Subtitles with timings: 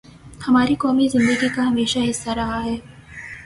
[0.47, 2.77] ہماری قومی زندگی کا ہمیشہ حصہ رہا ہے۔